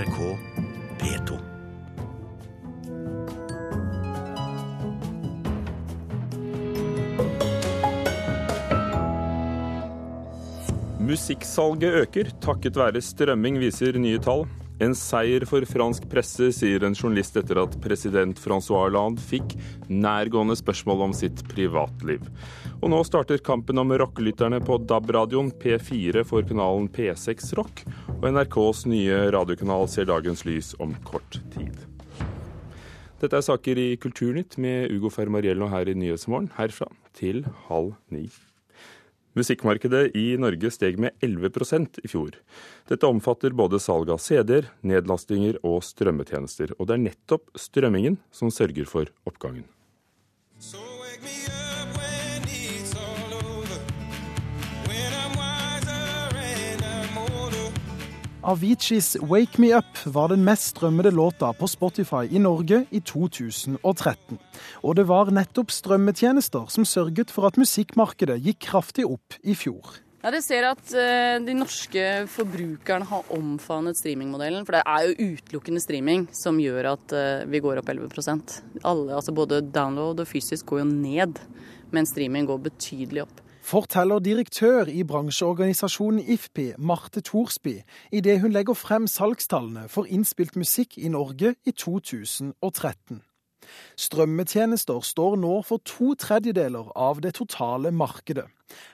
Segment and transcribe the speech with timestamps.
[0.00, 0.38] NRK
[1.00, 1.38] P2.
[11.00, 14.46] Musikksalget øker takket være strømming, viser nye tall.
[14.80, 19.52] En seier for fransk presse, sier en journalist etter at president Francois Hollande fikk
[19.92, 22.24] nærgående spørsmål om sitt privatliv.
[22.80, 25.52] Og nå starter kampen om rockelytterne på DAB-radioen.
[25.60, 27.84] P4 for kanalen P6 Rock,
[28.16, 31.76] og NRKs nye radiokanal ser dagens lys om kort tid.
[33.20, 36.88] Dette er saker i Kulturnytt med Ugo Fermariello her i Nyhetsmorgen, herfra
[37.20, 38.30] til halv ni.
[39.38, 42.34] Musikkmarkedet i Norge steg med 11% i fjor.
[42.90, 46.74] Dette omfatter både salg av CD-er, nedlastinger og strømmetjenester.
[46.78, 49.68] Og det er nettopp strømmingen som sørger for oppgangen.
[50.60, 51.69] Aviciis 'Wake Me Up'
[60.08, 64.38] var den mest strømmede låta på Spotify i Norge i 2013.
[64.82, 70.00] Og det var nettopp strømmetjenester som sørget for at musikkmarkedet gikk kraftig opp i fjor.
[70.22, 74.64] Ja, Det ser at uh, de norske forbrukerne har omfavnet streamingmodellen.
[74.64, 79.14] For det er jo utelukkende streaming som gjør at uh, vi går opp 11% Alle,
[79.16, 81.40] altså Både download og fysisk går jo ned,
[81.92, 87.80] men streaming går betydelig opp forteller direktør i bransjeorganisasjonen IFPI, Marte Thorsby,
[88.12, 93.20] idet hun legger frem salgstallene for innspilt musikk i Norge i 2013.
[94.00, 98.48] Strømmetjenester står nå for to tredjedeler av det totale markedet.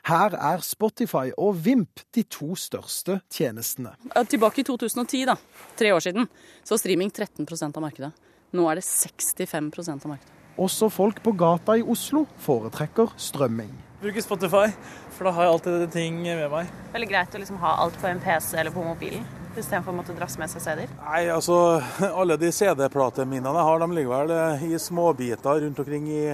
[0.09, 3.95] Her er Spotify og Vimp de to største tjenestene.
[4.29, 5.39] Tilbake i 2010, da,
[5.79, 6.29] tre år siden,
[6.65, 8.13] så var streaming 13% av markedet.
[8.57, 10.33] Nå er det 65% av markedet.
[10.57, 13.86] Også folk på gata i Oslo foretrekker strømming.
[14.00, 14.66] Bruker Spotify,
[15.11, 16.72] for da har jeg alltid ting med meg.
[16.92, 19.22] Veldig greit å liksom ha alt på en PC eller på mobilen,
[19.56, 20.92] istedenfor å måtte drasse med seg CD-er.
[21.00, 21.56] Nei, altså
[22.20, 26.24] alle de CD-plateminnene jeg har, de ligger vel eh, i småbiter rundt omkring i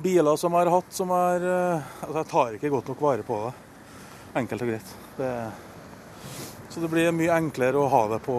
[0.00, 3.26] biler som jeg har hatt, som er eh, Altså, jeg tar ikke godt nok vare
[3.26, 3.52] på det.
[4.40, 4.94] Enkelt og greit.
[5.18, 5.32] Det,
[6.72, 8.38] så det blir mye enklere å ha det på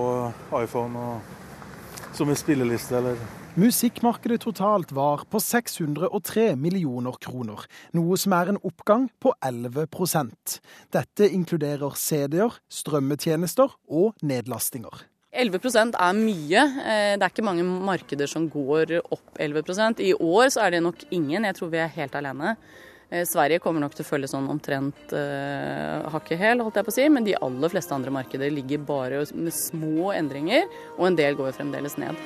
[0.58, 1.36] iPhone og,
[2.18, 3.22] som en spilleliste eller
[3.60, 7.66] Musikkmarkedet totalt var på 603 millioner kroner,
[7.98, 10.54] noe som er en oppgang på 11%
[10.96, 15.02] Dette inkluderer CD-er, strømmetjenester og nedlastinger.
[15.36, 16.62] 11% er mye.
[16.62, 20.86] Eh, det er ikke mange markeder som går opp 11% I år så er det
[20.86, 21.48] nok ingen.
[21.50, 22.54] Jeg tror vi er helt alene.
[23.10, 26.96] Eh, Sverige kommer nok til å følge sånn omtrent uh, hakket hæl, holdt jeg på
[26.96, 27.10] å si.
[27.12, 31.60] Men de aller fleste andre markeder ligger bare med små endringer, og en del går
[31.60, 32.24] fremdeles ned.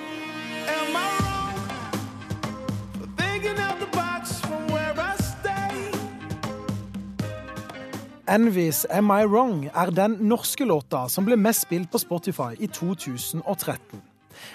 [8.34, 12.68] Envies 'Am I Wrong' er den norske låta som ble mest spilt på Spotify i
[12.68, 14.02] 2013.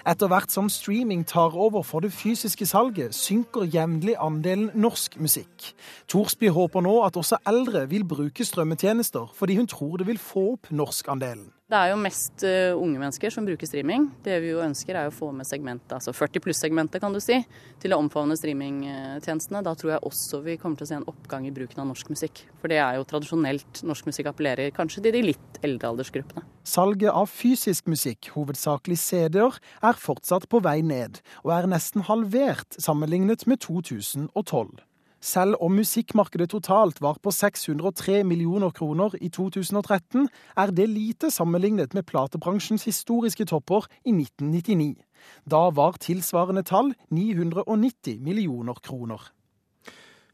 [0.07, 5.75] Etter hvert som streaming tar over for det fysiske salget, synker jevnlig andelen norsk musikk.
[6.09, 10.53] Thorsby håper nå at også eldre vil bruke strømmetjenester, fordi hun tror det vil få
[10.53, 11.53] opp norskandelen.
[11.69, 14.07] Det er jo mest uh, unge mennesker som bruker streaming.
[14.25, 17.37] Det vi jo ønsker er å få med segmentet, altså 40 pluss-segmentet kan du si,
[17.83, 19.61] til å omfavne streamingtjenestene.
[19.67, 22.09] Da tror jeg også vi kommer til å se en oppgang i bruken av norsk
[22.15, 22.41] musikk.
[22.63, 26.47] For det er jo tradisjonelt norsk musikk appellerer kanskje til de litt eldre aldersgruppene.
[26.65, 32.81] Salget av fysisk musikk, hovedsakelig CD-er, er fortsatt på vei ned, og er nesten halvert
[32.81, 34.88] sammenlignet med 2012.
[35.21, 41.95] Selv om musikkmarkedet totalt var på 603 millioner kroner i 2013, er det lite sammenlignet
[41.95, 44.95] med platebransjens historiske topper i 1999.
[45.43, 49.21] Da var tilsvarende tall 990 millioner kroner.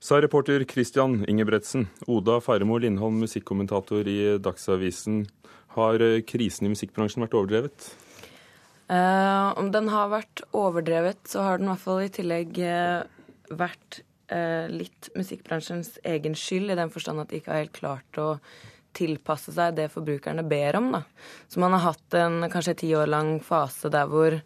[0.05, 1.89] Sa reporter Christian Ingebretsen.
[2.06, 5.25] Oda Faremo Lindholm, musikkommentator i Dagsavisen.
[5.78, 7.94] Har krisen i musikkbransjen vært overdrevet?
[8.84, 13.06] Uh, om den har vært overdrevet, så har den i hvert fall i tillegg uh,
[13.56, 14.14] vært eh,
[14.71, 18.29] litt musikkbransjens egen skyld, i den forstand at de ikke har helt klart å
[18.95, 20.93] tilpasse seg det forbrukerne ber om.
[20.95, 21.03] Da.
[21.49, 24.38] Så man har hatt en kanskje ti år lang fase der hvor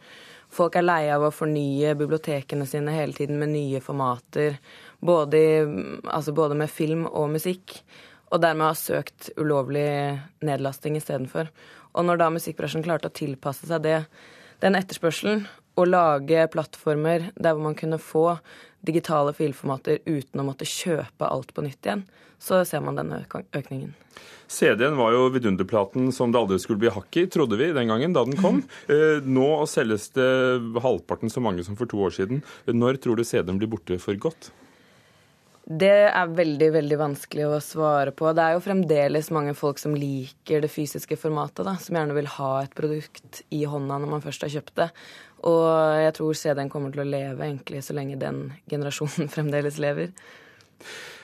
[0.54, 4.56] folk er lei av å fornye bibliotekene sine hele tiden med nye formater,
[5.04, 5.58] både, i,
[6.08, 7.80] altså både med film og musikk,
[8.32, 9.88] og dermed har søkt ulovlig
[10.44, 11.52] nedlasting istedenfor.
[11.96, 14.02] Og når da musikkbransjen klarte å tilpasse seg det,
[14.64, 15.46] den etterspørselen,
[15.78, 18.26] og lage plattformer der hvor man kunne få
[18.86, 22.04] digitale filformater uten å måtte kjøpe alt på nytt igjen,
[22.38, 23.94] så ser man denne økningen.
[24.48, 28.14] CD-en var jo vidunderplaten som det aldri skulle bli hakk i, trodde vi den gangen
[28.16, 28.62] da den kom.
[28.88, 30.28] Eh, nå selges det
[30.80, 32.40] halvparten så mange som for to år siden.
[32.64, 34.48] Når tror du CD-en blir borte for godt?
[35.68, 38.30] Det er veldig veldig vanskelig å svare på.
[38.32, 42.30] Det er jo fremdeles mange folk som liker det fysiske formatet, da, som gjerne vil
[42.38, 44.88] ha et produkt i hånda når man først har kjøpt det.
[45.50, 45.68] Og
[46.00, 50.14] jeg tror CD-en kommer til å leve egentlig så lenge den generasjonen fremdeles lever.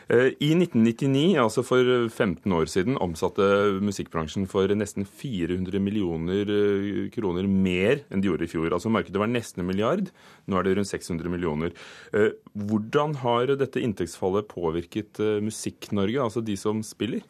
[0.08, 3.46] Eh, I 1999, altså for 15 år siden, omsatte
[3.84, 8.68] musikkbransjen for nesten 400 millioner eh, kroner mer enn de gjorde i fjor.
[8.74, 10.10] Altså Markedet var nesten en milliard,
[10.44, 11.72] nå er det rundt 600 millioner.
[12.12, 17.24] Eh, hvordan har dette inntektsfallet påvirket Musikk-Norge, altså de som spiller?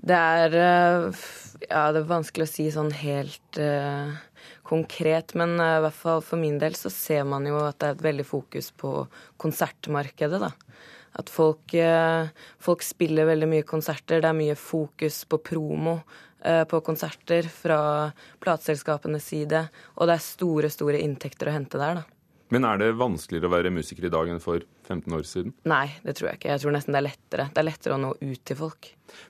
[0.00, 0.54] Det er,
[1.66, 4.14] ja, det er vanskelig å si sånn helt uh,
[4.64, 7.90] konkret, men uh, i hvert fall for min del så ser man jo at det
[7.90, 8.94] er et veldig fokus på
[9.44, 10.54] konsertmarkedet, da.
[11.18, 12.30] At folk, eh,
[12.62, 14.20] folk, spiller veldig mye konserter.
[14.22, 15.98] Det er mye fokus på promo
[16.44, 17.80] eh, på konserter fra
[18.42, 19.66] plateselskapenes side.
[19.98, 22.06] Og det er store, store inntekter å hente der, da.
[22.50, 25.52] Men er det vanskeligere å være musiker i dag enn for 15 år siden?
[25.70, 26.50] Nei, det tror jeg ikke.
[26.50, 27.46] Jeg tror nesten det er lettere.
[27.54, 28.88] Det er lettere å nå ut til folk.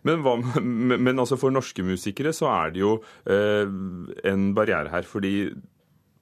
[0.09, 2.95] Men, hva, men altså for norske musikere så er det jo
[3.29, 3.69] eh,
[4.31, 5.05] en barriere her.
[5.09, 5.35] Fordi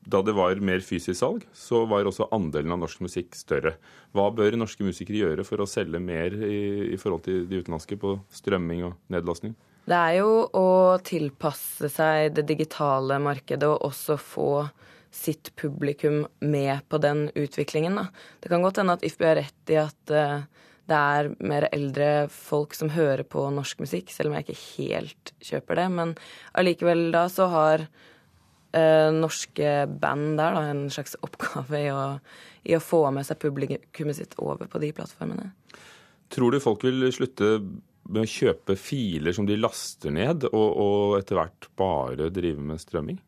[0.08, 3.74] da det var mer fysisk salg, så var også andelen av norsk musikk større.
[4.16, 7.98] Hva bør norske musikere gjøre for å selge mer i, i forhold til de utenlandske
[8.00, 9.56] på strømming og nedlastning?
[9.88, 10.68] Det er jo å
[11.04, 14.50] tilpasse seg det digitale markedet og også få
[15.14, 17.96] sitt publikum med på den utviklingen.
[17.96, 18.08] Da.
[18.40, 20.44] Det kan godt hende at Ifby har rett i at uh,
[20.88, 25.32] det er mer eldre folk som hører på norsk musikk, selv om jeg ikke helt
[25.44, 25.88] kjøper det.
[25.96, 26.14] Men
[26.56, 27.88] allikevel da så har
[28.78, 32.02] eh, norske band der da, en slags oppgave i å,
[32.68, 35.50] i å få med seg publikummet sitt over på de plattformene.
[36.32, 37.56] Tror du folk vil slutte
[38.08, 42.80] med å kjøpe filer som de laster ned, og, og etter hvert bare drive med
[42.80, 43.18] strømming?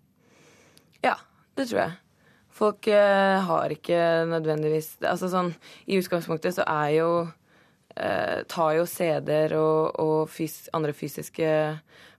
[1.05, 1.17] Ja,
[1.57, 1.99] det tror jeg.
[2.61, 3.99] Folk eh, har ikke
[4.29, 5.53] nødvendigvis Altså sånn
[5.87, 7.11] I utgangspunktet så er jo
[7.97, 11.51] eh, tar jo CD-er og, og fys andre fysiske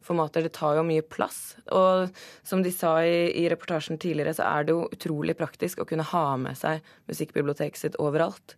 [0.01, 1.55] formater Det tar jo mye plass.
[1.77, 2.09] Og
[2.43, 6.07] som de sa i, i, reportasjen tidligere, så er det jo utrolig praktisk å kunne
[6.09, 6.81] ha med seg
[7.11, 8.55] musikkbiblioteket sitt overalt.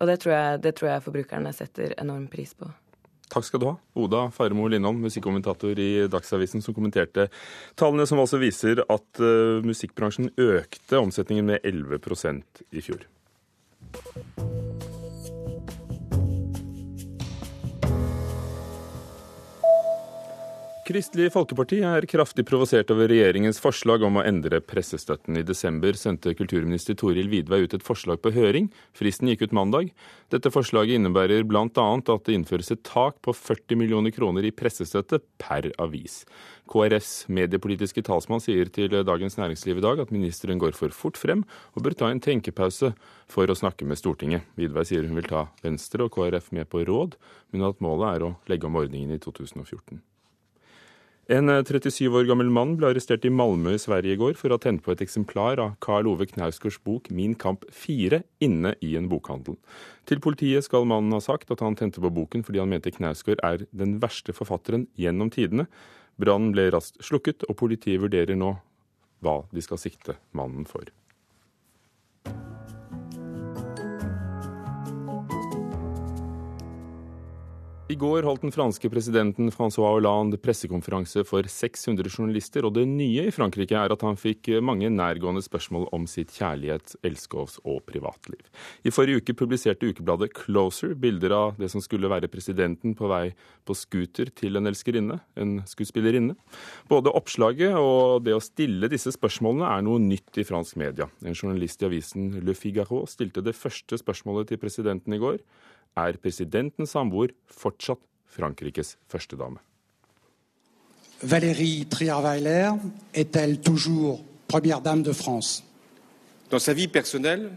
[0.00, 2.70] Og det tror, jeg, det tror jeg forbrukerne setter enorm pris på.
[3.30, 7.28] Takk skal du ha, Oda Faremo Lindholm, musikkommentator i Dagsavisen, som kommenterte
[7.78, 13.06] tallene som altså viser at uh, musikkbransjen økte omsetningen med 11% i fjor.
[20.90, 25.36] Kristelig Folkeparti er kraftig provosert over regjeringens forslag om å endre pressestøtten.
[25.38, 28.66] I desember sendte kulturminister Toril Vidvei ut et forslag på høring.
[28.98, 29.92] Fristen gikk ut mandag.
[30.34, 31.62] Dette forslaget innebærer bl.a.
[31.68, 36.24] at det innføres et tak på 40 millioner kroner i pressestøtte per avis.
[36.66, 41.46] KrFs mediepolitiske talsmann sier til Dagens Næringsliv i dag at ministeren går for fort frem
[41.76, 42.96] og bør ta en tenkepause
[43.30, 44.50] for å snakke med Stortinget.
[44.58, 47.14] Vidvei sier hun vil ta Venstre og KrF med på råd,
[47.54, 50.02] men at målet er å legge om ordningen i 2014.
[51.30, 54.50] En 37 eh, år gammel mann ble arrestert i Malmö i Sverige i går for
[54.50, 58.72] å ha tent på et eksemplar av Karl Ove Knausgårds bok 'Min kamp 4' inne
[58.82, 59.54] i en bokhandel.
[60.10, 63.44] Til politiet skal mannen ha sagt at han tente på boken fordi han mente Knausgård
[63.46, 65.68] er den verste forfatteren gjennom tidene.
[66.18, 68.56] Brannen ble raskt slukket, og politiet vurderer nå
[69.22, 70.82] hva de skal sikte mannen for.
[77.90, 83.24] I går holdt den franske presidenten Francois Hollande pressekonferanse for 600 journalister, og det nye
[83.26, 88.44] i Frankrike er at han fikk mange nærgående spørsmål om sitt kjærlighet, elskovs- og privatliv.
[88.86, 93.32] I forrige uke publiserte ukebladet Closer bilder av det som skulle være presidenten på vei
[93.66, 96.38] på scooter til en elskerinne, en skuespillerinne.
[96.92, 101.10] Både oppslaget og det å stille disse spørsmålene er noe nytt i fransk media.
[101.26, 105.42] En journalist i avisen Le Figaro stilte det første spørsmålet til presidenten i går
[105.96, 109.58] er presidentens samboer fortsatt Frankrikes førstedame.
[111.22, 112.72] Valérie Trierweiler
[113.12, 115.62] est-elle toujours première dame de France?
[116.50, 117.52] Dans sa vie personnelle,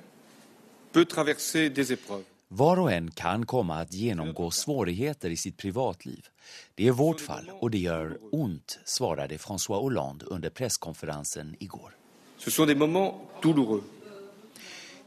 [0.91, 2.25] peut traverser des épreuves.
[2.53, 6.27] Var og en kan komme att genomgå svårigheter i sitt privatliv.
[6.75, 11.91] Det er vårt fall og det gjør ont, svarade François Hollande under presskonferensen i går.
[12.37, 13.83] Ce sont des moments douloureux.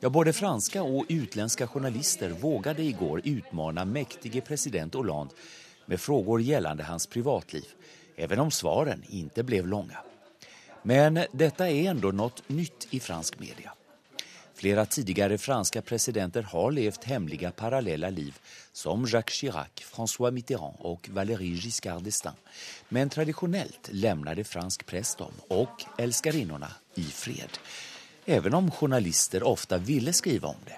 [0.00, 5.34] Ja, både franska og utländska journalister vågade igår utmana mäktige president Hollande
[5.86, 7.64] med frågor gällande hans privatliv,
[8.16, 9.98] även om svaren inte blev långa.
[10.82, 13.72] Men detta är ändå något nytt i fransk media.
[14.54, 18.38] Flera tidigare franska presidenter har levt hemliga parallella liv
[18.72, 22.36] som Jacques Chirac, François Mitterrand och Valéry Giscard d'Estaing.
[22.88, 27.58] Men traditionellt lämnade fransk press dem och älskarinnorna i fred
[28.26, 30.76] även om journalister ofta ville skriva om det.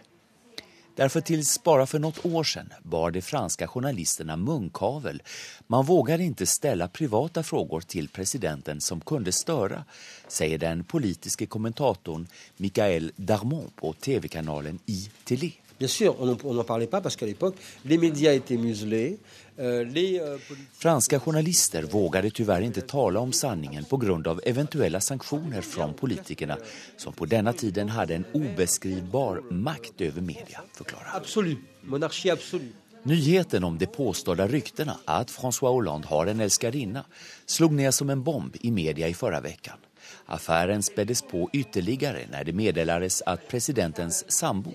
[0.94, 5.22] Därför tills bara för något år sedan bar de franska journalisterna munkavel.
[5.66, 9.84] Man vågade inte ställa privata frågor till presidenten som kunde störa,
[10.28, 12.26] säger den politiske kommentatorn
[12.56, 15.67] Michael Darmon på tv-kanalen ITV.
[15.78, 17.54] Bien sûr, on n'en parlait pas parce qu'à l'époque,
[17.84, 19.18] les médias étaient muselés.
[19.60, 20.38] Euh, euh,
[20.72, 26.56] Franska journalister vågade tyvärr inte tala om sanningen på grund av eventuella sanktioner från politikerna
[26.96, 31.58] som på denna tiden hade en obeskrivbar makt över media, förklarar Absolut.
[31.82, 32.74] Monarki absolut.
[33.02, 37.04] Nyheten om de påstådda ryktena att François Hollande har en älskarinna
[37.46, 39.78] slog ner som en bomb i media i förra veckan.
[40.26, 44.72] Affären späddes på ytterligare när det meddelades att presidentens sambo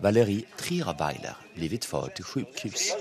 [0.00, 2.96] Valérie Trierweiler blivit förd till sjukhus.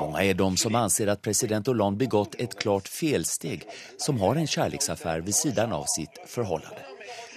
[0.00, 3.62] Många är de som anser att president Hollande begått ett klart felsteg
[3.96, 6.80] som har en kärleksaffär vid sidan av sitt förhållande.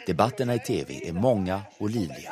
[0.08, 2.32] Debatterna i tv är många och livliga.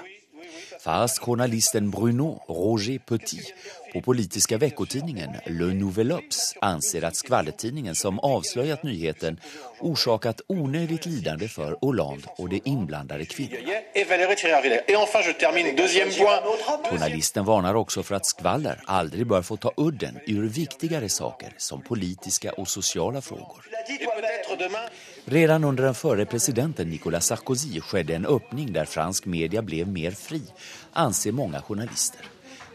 [0.84, 3.54] Fast journalisten Bruno Roger Petit
[3.94, 9.40] på politiska veckotidningen Le Nouvel Obs anser att skvallertidningen som avslöjat nyheten
[9.80, 13.68] orsakat onödigt lidande för Hollande och de inblandade kvinnorna.
[16.92, 21.82] Journalisten varnar också för att skvaller aldrig bör få ta udden ur viktigare saker som
[21.82, 23.66] politiska och sociala frågor.
[25.26, 30.12] Redan under den förre presidenten Nicolas Sarkozy skedde en öppning där fransk media blev mer
[30.12, 30.42] fri,
[30.94, 32.22] anser många journalister.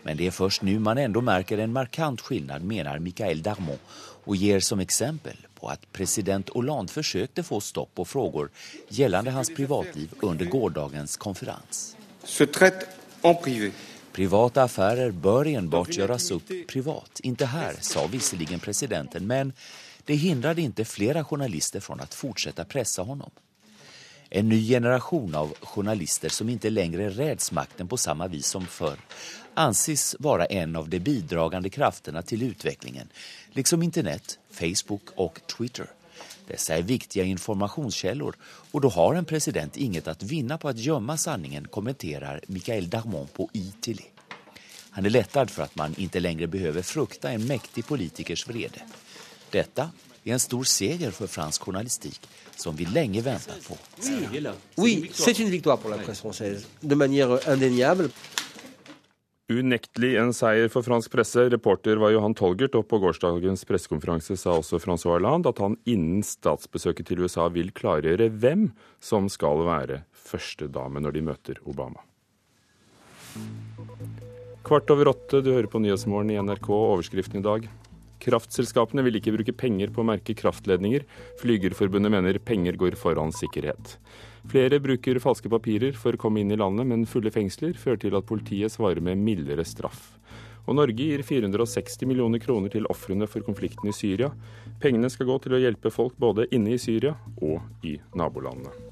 [0.09, 3.79] Men det är först nu man ändå märker en markant skillnad, menar Michael Darmon
[4.25, 8.51] och ger som exempel på att president Hollande försökte få stopp på frågor
[8.89, 11.97] gällande hans privatliv under gårdagens konferens.
[14.13, 17.21] Privata affärer bör enbart göras upp privat.
[17.23, 19.53] Inte här, sa visserligen presidenten, men
[20.05, 23.31] det hindrade inte flera journalister från att fortsätta pressa honom.
[24.31, 28.99] En ny generation av journalister som inte längre räds makten på samma vis som förr
[29.55, 33.09] anses vara en av de bidragande krafterna till utvecklingen,
[33.53, 35.87] liksom internet, Facebook och Twitter.
[36.47, 38.37] Dessa är viktiga informationskällor
[38.71, 43.27] och då har en president inget att vinna på att gömma sanningen, kommenterar Michael Darmon
[43.33, 44.01] på ITV.
[44.91, 48.81] Han är lättad för att man inte längre behöver frukta en mäktig politikers vrede.
[49.51, 49.91] Detta
[50.29, 52.21] är en stor seger för fransk journalistik
[52.57, 53.77] som vi länge väntat på.
[54.77, 58.11] Oui, c'est une victoire pour la presse française, de manière indéniable.
[59.49, 61.47] Unektelig en seier for fransk presse.
[61.49, 66.21] Reporter var Johan Tolgert, og på gårsdagens pressekonferanse sa også Francois Hollande at han innen
[66.21, 68.69] statsbesøket til USA vil klargjøre hvem
[69.01, 72.05] som skal være førstedame når de møter Obama.
[74.69, 76.69] Kvart over åtte, du hører på Nyhetsmorgen i NRK.
[76.69, 77.71] Overskriften i dag.
[78.23, 81.05] Kraftselskapene vil ikke bruke penger på å merke kraftledninger.
[81.41, 83.97] Flygerforbundet mener penger går foran sikkerhet.
[84.49, 88.17] Flere bruker falske papirer for å komme inn i landet, men fulle fengsler fører til
[88.19, 90.15] at politiet svarer med mildere straff.
[90.69, 94.29] Og Norge gir 460 millioner kroner til ofrene for konflikten i Syria.
[94.83, 98.88] Pengene skal gå til å hjelpe folk både inne i Syria og i nabolandene.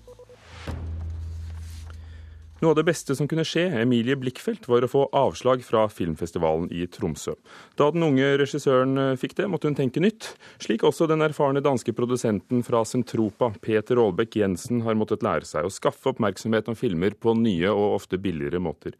[2.56, 6.70] Noe av det beste som kunne skje Emilie Blikkfeldt, var å få avslag fra filmfestivalen
[6.72, 7.34] i Tromsø.
[7.76, 10.30] Da den unge regissøren eh, fikk det, måtte hun tenke nytt.
[10.64, 15.68] Slik også den erfarne danske produsenten fra Sentropa, Peter Aalbæk Jensen, har måttet lære seg
[15.68, 18.96] å skaffe oppmerksomhet om filmer på nye og ofte billigere måter.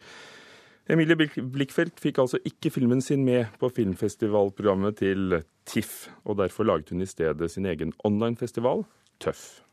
[0.93, 6.93] Emilie Blikkfeldt fikk altså ikke filmen sin med på filmfestivalprogrammet til TIFF, og derfor laget
[6.93, 8.85] hun i stedet sin egen online-festival,
[9.17, 9.66] Tøff.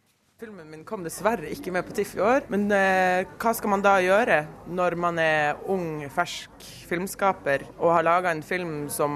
[0.44, 3.80] Filmen min kom dessverre ikke med på TIFF i år, men eh, hva skal man
[3.80, 4.42] da gjøre
[4.76, 9.14] når man er ung, fersk filmskaper og har laga en film som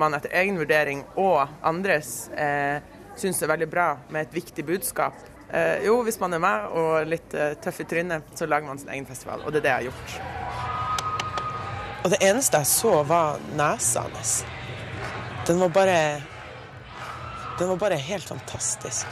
[0.00, 2.80] man etter egen vurdering og andres eh,
[3.20, 5.18] syns er veldig bra, med et viktig budskap?
[5.50, 8.80] Eh, jo, hvis man er meg og litt eh, tøff i trynet, så lager man
[8.80, 10.10] sin egen festival, og det er det jeg har gjort.
[12.00, 14.38] Og det eneste jeg så, var nesa hans.
[15.44, 16.00] Den var bare
[17.60, 19.04] Den var bare helt fantastisk.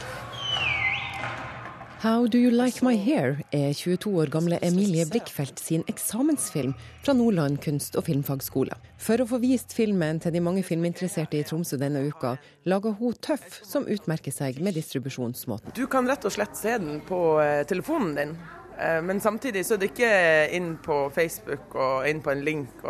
[2.01, 6.71] How Do You Like My Hair er 22 år gamle Emilie Blikkfeldt sin eksamensfilm
[7.05, 8.73] fra Nordland kunst- og filmfagskole.
[8.97, 12.31] For å få vist filmen til de mange filminteresserte i Tromsø denne uka,
[12.65, 15.75] lager hun Tøff, som utmerker seg med distribusjonsmåten.
[15.77, 18.33] Du kan rett og slett se den på eh, telefonen din,
[18.79, 20.09] eh, men samtidig så er det ikke
[20.57, 22.81] inn på Facebook og inn på en link.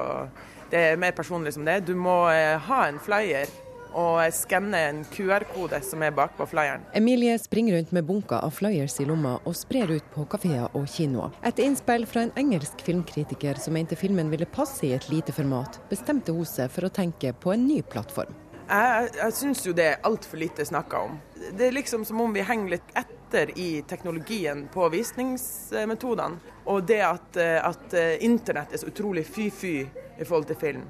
[0.71, 1.81] Det er mer personlig som det.
[1.83, 3.51] Du må eh, ha en flyer
[3.97, 6.83] og skanne en QR-kode som er bakpå flyeren.
[6.97, 10.87] Emilie springer rundt med bunker av flyers i lomma og sprer ut på kafeer og
[10.91, 11.33] kinoer.
[11.43, 15.81] Etter innspill fra en engelsk filmkritiker som mente filmen ville passe i et lite format,
[15.89, 18.31] bestemte hun seg for å tenke på en ny plattform.
[18.71, 21.17] Jeg, jeg syns jo det er altfor lite snakka om.
[21.51, 26.39] Det er liksom som om vi henger litt etter i teknologien på visningsmetodene.
[26.71, 30.85] Og det at, at internett er så utrolig fy-fy i forhold til film,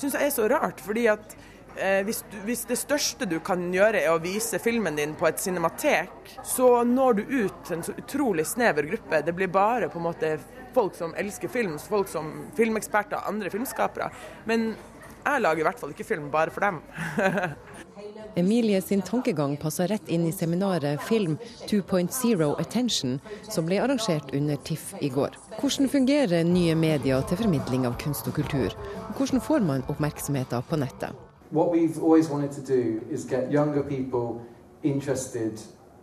[0.00, 0.80] syns jeg er så rart.
[0.80, 1.52] fordi at eh,
[2.06, 5.40] hvis, du, hvis, det største du kan gjøre er å vise filmen din på et
[5.42, 9.22] cinematek, så når du ut til en så utrolig snever gruppe.
[9.26, 10.36] Det blir bare på en måte
[10.76, 14.10] folk som elsker film, folk som filmeksperter, andre filmskapere.
[14.48, 14.74] Men
[15.26, 16.82] jeg lager i hvert fall ikke film bare for dem.
[18.36, 21.38] Emilie sin tankegang passer rett inn i seminaret Film
[21.70, 23.16] 2.0 Attention,
[23.48, 25.38] som ble arrangert under TIFF i går.
[25.56, 28.76] Hvordan fungerer nye medier til formidling av kunst og kultur?
[29.08, 31.25] Og hvordan får man oppmerksomheten på nettet?
[31.50, 34.44] What we've always wanted to do is get younger people
[34.82, 35.60] interested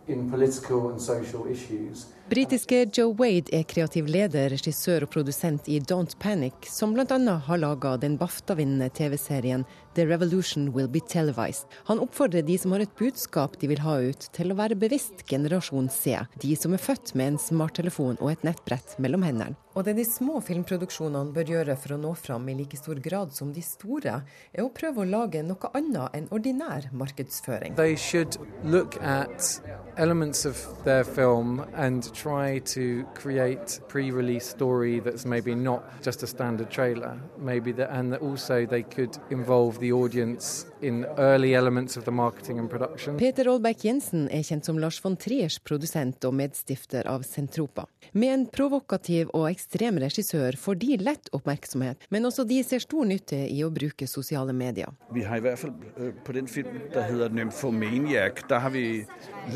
[0.08, 5.76] in political and social issues Britiske Joe Wade er kreativ leder, regissør og produsent i
[5.84, 7.18] Don't Panic, som bl.a.
[7.46, 11.68] har laga den BAFTA-vinnende TV-serien The Revolution Will Be Televised.
[11.84, 15.26] Han oppfordrer de som har et budskap de vil ha ut, til å være bevisst
[15.28, 16.16] generasjon C.
[16.40, 19.60] De som er født med en smarttelefon og et nettbrett mellom hendene.
[19.74, 23.34] Og det de små filmproduksjonene bør gjøre for å nå fram i like stor grad
[23.34, 24.20] som de store,
[24.54, 27.74] er å prøve å lage noe annet enn ordinær markedsføring.
[27.76, 29.60] They should look at
[29.98, 36.26] elements of their film and try to create pre-release story that's maybe not just a
[36.26, 41.96] standard trailer, maybe that, and that also they could involve the audience in early elements
[41.96, 43.16] of the marketing and production.
[43.16, 47.86] Peter Aalbeck Jensen er kjent som Lars von Triers produsent og medstifter av Sentropa.
[48.12, 53.08] Med en provokativ og ekstrem regissør får de lett oppmerksomhet, men også de ser stor
[53.08, 54.92] nytte i å bruke sosiale medier.
[55.14, 58.84] Vi har i hvert fall øh, på den filmen der heter Nymphomaniac, der har vi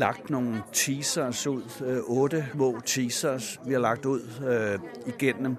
[0.01, 5.55] lagt noen teasers ut, øh, åtte små teasers vi har lagt ut øh, igennem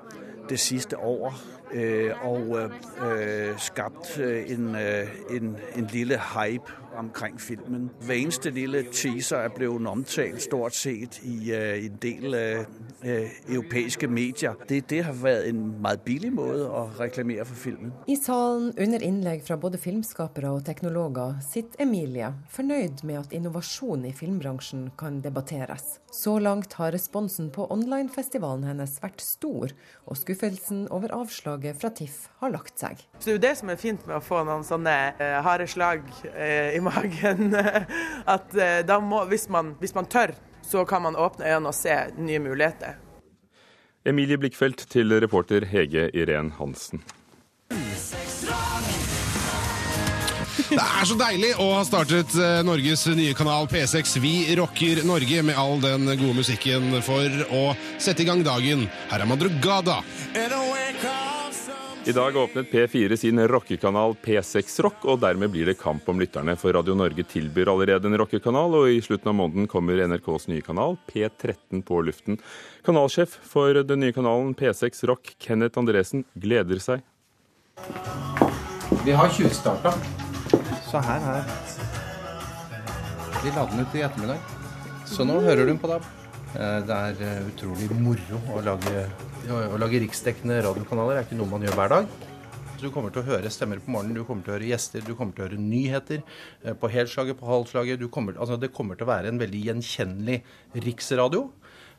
[0.49, 1.35] det sidste år,
[1.73, 2.59] øh, og
[3.13, 4.77] øh, skabt en,
[5.31, 7.91] en, en lille hype omkring filmen.
[8.07, 12.65] Hver eneste lille teaser er blevet omtalt stort sett i uh, en del uh,
[13.49, 14.55] europeiske medier.
[14.69, 17.93] Det, det, har vært en meget billig måte å reklamere for filmen.
[18.11, 24.05] I salen under innlegg fra både filmskapere og teknologer sitter Emilie fornøyd med at innovasjon
[24.09, 25.99] i filmbransjen kan debatteres.
[26.13, 29.71] Så langt har responsen på onlinefestivalen hennes vært stor,
[30.11, 33.05] og skuffelsen over avslaget fra TIFF har lagt seg.
[33.19, 35.69] Så det er jo det som er fint med å få noen sånne uh, harde
[35.71, 37.55] slag uh, i magen.
[38.37, 40.35] At uh, da må, hvis man, hvis man tør,
[40.67, 42.99] så kan man åpne øynene og se nye muligheter.
[44.07, 47.03] Emilie Blikkfeldt til reporter Hege Irén Hansen.
[50.71, 55.43] Det er så deilig å ha startet eh, Norges nye kanal P6 Vi rocker Norge
[55.47, 57.65] med all den gode musikken for å
[57.99, 58.87] sette i gang dagen.
[59.11, 60.01] Her er Madrugada.
[62.05, 66.55] I dag åpnet P4 sin rockekanal P6 Rock, og dermed blir det kamp om lytterne.
[66.57, 70.65] For Radio Norge tilbyr allerede en rockekanal, og i slutten av måneden kommer NRKs nye
[70.65, 72.41] kanal P13 på luften.
[72.89, 77.05] Kanalsjef for den nye kanalen P6 Rock, Kenneth Andresen, gleder seg.
[79.05, 79.93] Vi har 20 starta.
[80.89, 81.45] Så her, her.
[83.45, 84.41] Vi la den ut i ettermiddag.
[85.05, 86.09] Så nå hører du på DAB.
[86.57, 89.05] Eh, det er eh, utrolig moro å lage,
[89.49, 91.21] å lage riksdekkende radiokanaler.
[91.21, 92.11] Er ikke noe man gjør hver dag.
[92.81, 95.13] Du kommer til å høre stemmer på morgenen, du kommer til å høre gjester, du
[95.17, 98.07] kommer til å høre nyheter eh, på helslaget, på halvslaget.
[98.13, 100.41] Kommer, altså det kommer til å være en veldig gjenkjennelig
[100.87, 101.51] riksradio.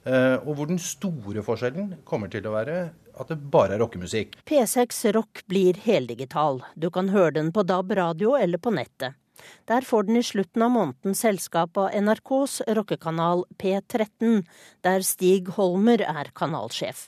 [0.02, 2.78] Og hvor den store forskjellen kommer til å være
[3.22, 4.40] at det bare er rockemusikk.
[4.50, 6.64] P6 Rock blir heldigital.
[6.74, 9.14] Du kan høre den på DAB radio eller på nettet.
[9.70, 14.44] Der får den i slutten av måneden selskap av NRKs rockekanal P13,
[14.86, 17.08] der Stig Holmer er kanalsjef.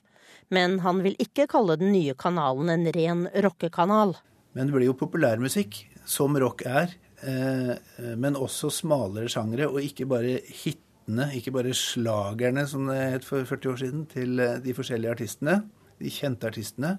[0.54, 4.16] Men han vil ikke kalle den nye kanalen en ren rockekanal.
[4.54, 6.94] Men det blir jo populærmusikk, som rock er.
[7.24, 7.74] Eh,
[8.20, 13.48] men også smalere sjangere, og ikke bare hitene, ikke bare slagerne, som det het for
[13.48, 15.64] 40 år siden, til eh, de forskjellige artistene
[16.04, 16.98] de kjente artistene.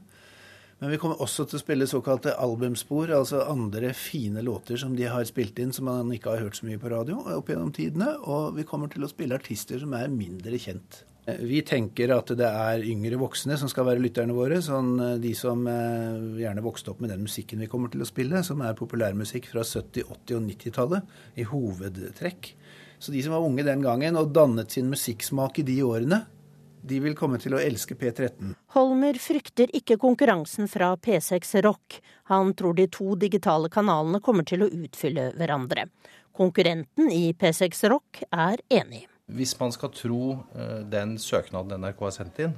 [0.80, 5.06] Men vi kommer også til å spille såkalte albumspor, altså andre fine låter som de
[5.08, 8.10] har spilt inn som man ikke har hørt så mye på radio opp gjennom tidene.
[8.26, 11.04] Og vi kommer til å spille artister som er mindre kjent.
[11.24, 14.58] Vi tenker at det er yngre voksne som skal være lytterne våre.
[14.64, 18.08] Sånn eh, de som eh, gjerne vokste opp med den musikken vi kommer til å
[18.08, 22.50] spille, som er populærmusikk fra 70-, 80- og 90-tallet i hovedtrekk.
[23.00, 26.20] Så de som var unge den gangen og dannet sin musikksmak i de årene,
[26.84, 28.52] de vil komme til å elske P13.
[28.76, 31.96] Holmer frykter ikke konkurransen fra P6 Rock.
[32.28, 35.88] Han tror de to digitale kanalene kommer til å utfylle hverandre.
[36.36, 39.06] Konkurrenten i P6 Rock er enig.
[39.32, 42.56] Hvis man skal tro eh, den søknaden NRK har sendt inn,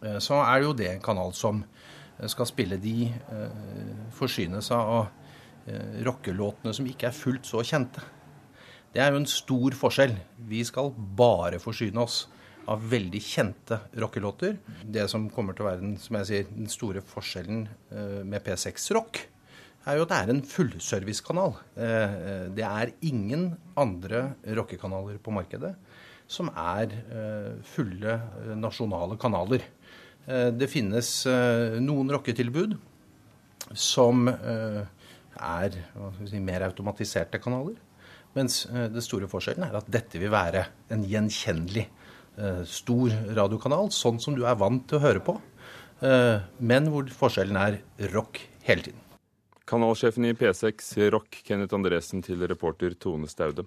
[0.00, 3.10] eh, så er det jo det en kanal som eh, skal spille de
[4.16, 5.16] forsyne seg av
[6.02, 8.00] rockelåtene som ikke er fullt så kjente.
[8.90, 10.16] Det er jo en stor forskjell.
[10.48, 12.24] Vi skal bare forsyne oss
[12.72, 14.56] av veldig kjente rockelåter.
[14.82, 17.68] Det som kommer til å være den, som jeg sier, den store forskjellen
[18.26, 19.20] med P6 Rock,
[19.88, 21.54] er jo at det er en fullservicekanal.
[21.76, 25.74] Eh, eh, det er ingen andre rockekanaler på markedet
[26.30, 26.92] som er
[27.66, 28.12] fulle
[28.54, 29.64] nasjonale kanaler.
[30.54, 31.08] Det finnes
[31.82, 32.76] noen rocketilbud
[33.74, 37.74] som er si, mer automatiserte kanaler.
[38.38, 40.62] Mens det store forskjellen er at dette vil være
[40.94, 41.88] en gjenkjennelig
[42.40, 45.34] Eh, stor radiokanal, sånn som du er vant til å høre på,
[46.00, 47.80] eh, men hvor forskjellen er
[48.14, 49.09] rock hele tiden.
[49.70, 53.62] Kanalsjefen i P6 Rock, Kenneth Andresen, til reporter Tone Staude.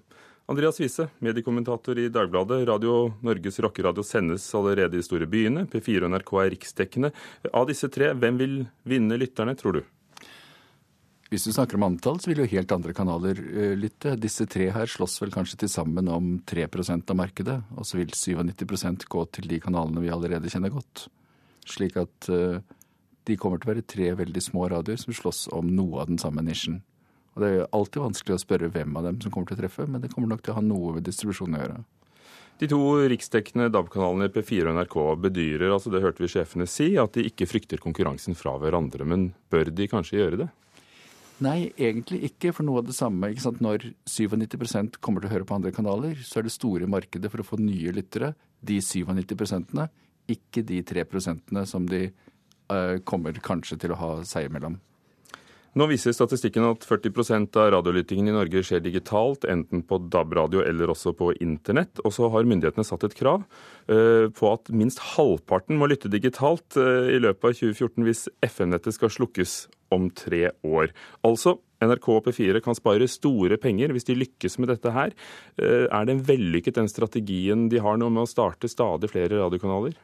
[0.52, 2.66] Andreas Wiese, mediekommentator i Dagbladet.
[2.68, 5.64] Radio Norges rockeradio sendes allerede i store byene.
[5.72, 7.14] P4 og NRK er riksdekkende.
[7.56, 9.82] Av disse tre, hvem vil vinne lytterne, tror du?
[11.32, 14.18] Hvis du snakker om antall, så vil jo helt andre kanaler uh, lytte.
[14.20, 18.12] Disse tre her slåss vel kanskje til sammen om 3% av markedet, og så vil
[18.12, 21.08] 97% gå til de kanalene vi allerede kjenner godt.
[21.64, 22.60] Slik at uh,
[23.28, 26.22] de kommer til å være tre veldig små radioer som slåss om noe av den
[26.22, 26.82] samme nisjen.
[27.34, 29.88] Og Det er alltid vanskelig å spørre hvem av dem som kommer til å treffe,
[29.90, 31.78] men det kommer nok til å ha noe med distribusjonen å gjøre.
[32.62, 37.16] De to riksdekkende DAB-kanalene P4 og NRK bedyrer, altså det hørte vi sjefene si, at
[37.18, 39.08] de ikke frykter konkurransen fra hverandre.
[39.10, 40.50] Men bør de kanskje gjøre det?
[41.44, 42.54] Nei, egentlig ikke.
[42.54, 43.32] For noe av det samme.
[43.34, 43.64] ikke sant?
[43.64, 47.42] Når 97% kommer til å høre på andre kanaler, så er det store markedet for
[47.42, 49.74] å få nye lyttere de 97%
[50.32, 52.06] ikke de 3% som de
[53.06, 54.80] kommer kanskje til å ha seg imellom.
[55.74, 60.92] Nå viser statistikken at 40% av radiolyttingen i Norge skjer digitalt, enten på DAB-radio eller
[60.94, 61.98] også på internett.
[62.06, 63.42] Og så har myndighetene satt et krav
[63.90, 69.00] uh, på at minst halvparten må lytte digitalt uh, i løpet av 2014 hvis FM-nettet
[69.00, 69.58] skal slukkes
[69.94, 70.94] om tre år.
[71.26, 75.18] Altså, NRK og P4 kan spare store penger hvis de lykkes med dette her.
[75.58, 79.98] Er er den vellykket, den strategien de har nå med å starte stadig flere radiokanaler?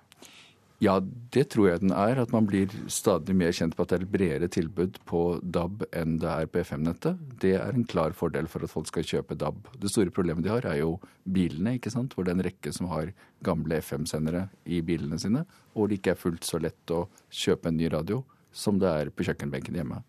[0.79, 2.21] Ja, det tror jeg den er.
[2.21, 5.83] At man blir stadig mer kjent på at det er et bredere tilbud på DAB
[5.91, 7.19] enn det er på FM-nettet.
[7.43, 9.67] Det er en klar fordel for at folk skal kjøpe DAB.
[9.75, 10.95] Det store problemet de har, er jo
[11.27, 12.15] bilene, ikke sant?
[12.15, 13.11] hvor det er en rekke som har
[13.43, 15.43] gamle FM-sendere i bilene sine,
[15.75, 18.23] og det ikke er fullt så lett å kjøpe en ny radio
[18.55, 19.99] som det er på kjøkkenbenken hjemme.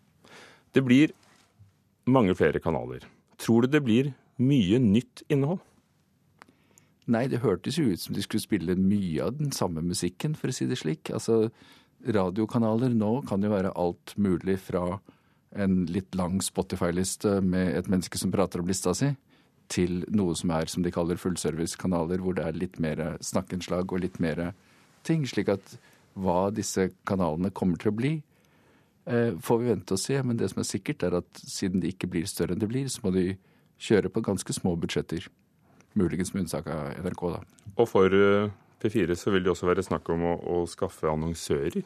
[0.71, 1.11] Det blir
[2.07, 3.03] mange flere kanaler.
[3.41, 5.59] Tror du det blir mye nytt innhold?
[7.09, 10.51] Nei, det hørtes jo ut som de skulle spille mye av den samme musikken, for
[10.51, 11.09] å si det slik.
[11.13, 11.49] Altså,
[12.05, 14.99] radiokanaler nå kan jo være alt mulig fra
[15.51, 19.11] en litt lang Spotify-liste med et menneske som prater om lista si,
[19.71, 24.03] til noe som er som de kaller fullservice-kanaler, hvor det er litt mer snakkeinnslag og
[24.03, 24.51] litt mer
[25.07, 25.25] ting.
[25.27, 25.77] Slik at
[26.19, 28.13] hva disse kanalene kommer til å bli,
[29.05, 30.17] Eh, får vi vente og se.
[30.23, 32.89] Men det som er sikkert, er at siden de ikke blir større enn de blir,
[32.89, 33.35] så må de
[33.81, 35.27] kjøre på ganske små budsjetter.
[35.99, 37.41] Muligens med unntak av NRK, da.
[37.75, 38.51] Og for eh,
[38.81, 41.83] P4 så vil det også være snakk om å, å skaffe annonsører.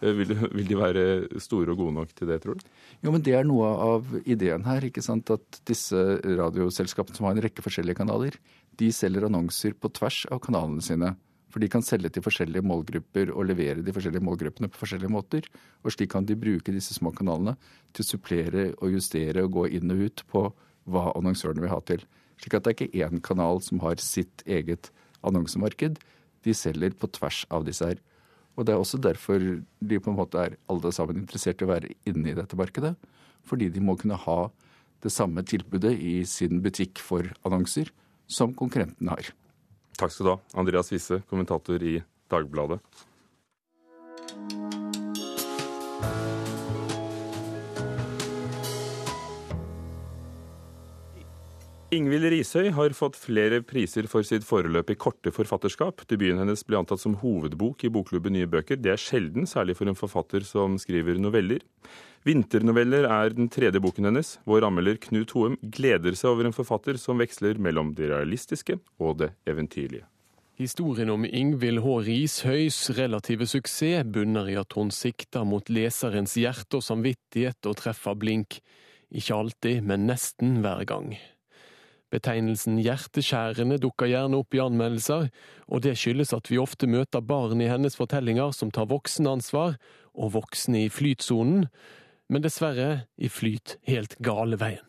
[0.00, 1.04] Eh, vil, vil, de være
[1.42, 2.66] store og gode nok til det, tror du?
[3.02, 4.84] Jo, men Det er noe av ideen her.
[4.84, 5.30] ikke sant?
[5.34, 8.36] At disse radioselskapene som har en rekke forskjellige kanaler,
[8.78, 11.14] de selger annonser på tvers av kanalene sine.
[11.48, 15.48] For de kan selge til forskjellige målgrupper og levere de forskjellige målgruppene på forskjellige måter.
[15.82, 17.56] Og slik kan de bruke disse små kanalene
[17.96, 20.44] til å supplere og justere og gå inn og ut på
[20.88, 22.04] hva annonsørene vil ha til.
[22.38, 24.92] Slik at det er ikke én kanal som har sitt eget
[25.26, 25.98] annonsemarked.
[26.46, 27.98] De selger på tvers av disse her.
[28.58, 31.70] Og det er også derfor de på en måte er alle sammen interessert i å
[31.70, 32.94] være inne i dette markedet.
[33.46, 34.38] Fordi de må kunne ha
[35.04, 37.90] det samme tilbudet i sin butikk for annonser
[38.26, 39.30] som konkurrenten har.
[39.98, 42.82] Takk skal du ha, Andreas Wisse, kommentator i Dagbladet.
[51.88, 56.02] Ingvild Risøy har fått flere priser for sitt foreløpig korte forfatterskap.
[56.10, 58.76] Debuten hennes ble antatt som hovedbok i bokklubben Nye bøker.
[58.76, 61.64] Det er sjelden, særlig for en forfatter som skriver noveller.
[62.26, 64.34] 'Vinternoveller' er den tredje boken hennes.
[64.44, 69.22] Vår anmelder Knut Hoem gleder seg over en forfatter som veksler mellom det realistiske og
[69.22, 70.04] det eventyrlige.
[70.60, 71.96] Historien om Ingvild H.
[72.04, 78.12] Rishøys relative suksess bunner i at hun sikter mot leserens hjerte og samvittighet og treffer
[78.12, 78.60] blink.
[79.08, 81.16] Ikke alltid, men nesten hver gang.
[82.08, 85.28] Betegnelsen hjerteskjærende dukker gjerne opp i anmeldelser,
[85.68, 89.76] og det skyldes at vi ofte møter barn i hennes fortellinger som tar voksenansvar,
[90.18, 91.66] og voksne i flytsonen,
[92.28, 94.84] men dessverre i flyt helt gale veien.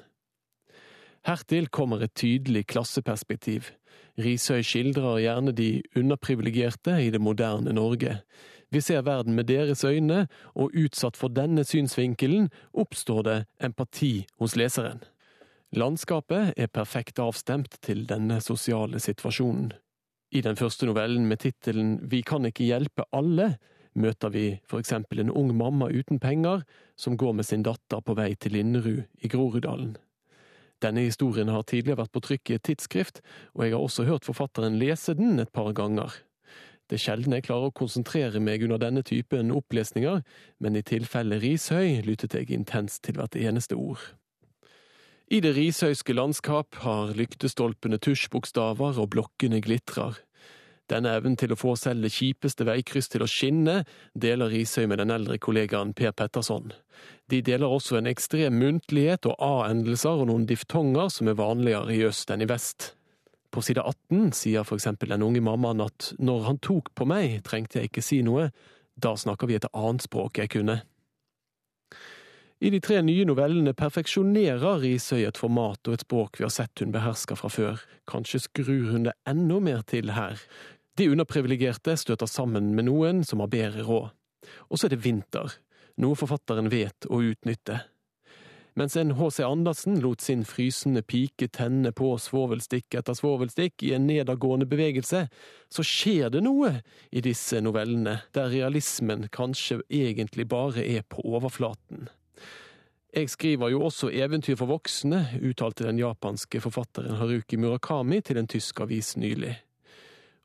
[1.27, 3.73] Hertil kommer et tydelig klasseperspektiv.
[4.19, 8.21] Rishøi skildrer gjerne de underprivilegerte i det moderne Norge.
[8.71, 14.55] Vi ser verden med deres øyne, og utsatt for denne synsvinkelen oppstår det empati hos
[14.55, 15.03] leseren.
[15.77, 19.69] Landskapet er perfekt avstemt til denne sosiale situasjonen.
[20.33, 23.59] I den første novellen med tittelen Vi kan ikke hjelpe alle,
[23.93, 26.63] møter vi for eksempel en ung mamma uten penger
[26.97, 29.95] som går med sin datter på vei til Linderud i Groruddalen.
[30.81, 33.21] Denne historien har tidligere vært på trykk i et tidsskrift,
[33.53, 36.13] og jeg har også hørt forfatteren lese den et par ganger.
[36.89, 40.23] Det er sjelden jeg klarer å konsentrere meg under denne typen opplesninger,
[40.57, 44.01] men i tilfelle Rishøi lyttet jeg intenst til hvert eneste ord.
[45.29, 50.15] I det rishøyske landskap har lyktestolpene tusjbokstaver og blokkene glitrer.
[50.89, 53.83] Denne evnen til å få selv det kjipeste veikryss til å skinne,
[54.17, 56.73] deler Risøy med den eldre kollegaen Per Petterson.
[57.29, 62.01] De deler også en ekstrem muntlighet og a-endelser og noen diftonger som er vanligere i
[62.09, 62.95] øst enn i vest.
[63.53, 67.43] På side 18 sier for eksempel den unge mammaen at når han tok på meg,
[67.45, 68.49] trengte jeg ikke si noe,
[68.97, 70.81] da snakker vi et annet språk jeg kunne.
[72.59, 76.81] I de tre nye novellene perfeksjonerer Risøy et format og et språk vi har sett
[76.83, 80.35] hun behersker fra før, kanskje skrur hun det enda mer til her.
[80.99, 84.11] De underprivilegerte støter sammen med noen som har bedre råd.
[84.67, 85.55] Og så er det vinter,
[86.03, 87.79] noe forfatteren vet å utnytte.
[88.75, 89.39] Mens en H.C.
[89.47, 95.25] Andersen lot sin frysende pike tenne på svovelstikk etter svovelstikk i en nedadgående bevegelse,
[95.71, 96.75] så skjer det noe
[97.07, 102.09] i disse novellene, der realismen kanskje egentlig bare er på overflaten.
[103.09, 108.47] Jeg skriver jo også eventyr for voksne, uttalte den japanske forfatteren Haruki Murakami til en
[108.47, 109.55] tysk avis nylig.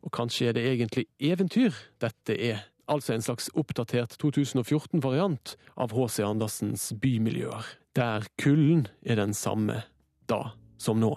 [0.05, 6.25] Og kanskje er det egentlig eventyr dette er, altså en slags oppdatert 2014-variant av H.C.
[6.25, 9.83] Andersens bymiljøer, der kulden er den samme
[10.29, 11.13] da som nå.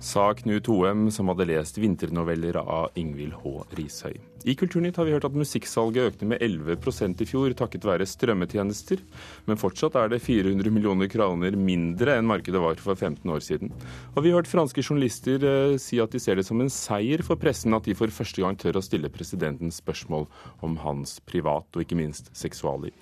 [0.00, 3.52] Sa Knut Hoem, som hadde lest vinternoveller av Ingvild H.
[3.78, 4.16] Rishøi.
[4.46, 9.00] I Kulturnytt har vi hørt at musikksalget økte med 11% i fjor takket være strømmetjenester,
[9.48, 13.72] men fortsatt er det 400 millioner kroner mindre enn markedet var for 15 år siden.
[14.14, 17.24] Og vi har hørt franske journalister eh, si at de ser det som en seier
[17.26, 20.28] for pressen at de for første gang tør å stille presidenten spørsmål
[20.62, 22.94] om hans privat og ikke minst seksualliv.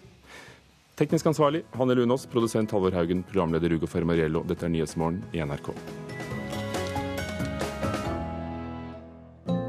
[0.95, 4.47] Teknisk ansvarlig Hanne Lunås, produsent Halvor Haugen, programleder Ugo Fermariello.
[4.47, 5.75] Dette er Nyhetsmorgen i NRK.